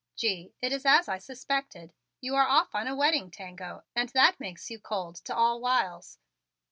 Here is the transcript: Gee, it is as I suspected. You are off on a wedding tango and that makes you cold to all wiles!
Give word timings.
Gee, 0.15 0.51
it 0.63 0.73
is 0.73 0.83
as 0.83 1.07
I 1.07 1.19
suspected. 1.19 1.93
You 2.21 2.33
are 2.33 2.47
off 2.47 2.73
on 2.73 2.87
a 2.87 2.95
wedding 2.95 3.29
tango 3.29 3.83
and 3.95 4.09
that 4.09 4.39
makes 4.39 4.71
you 4.71 4.79
cold 4.79 5.17
to 5.25 5.35
all 5.35 5.61
wiles! 5.61 6.17